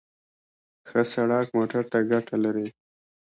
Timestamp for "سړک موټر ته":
1.13-1.99